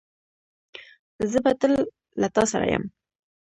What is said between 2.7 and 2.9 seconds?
یم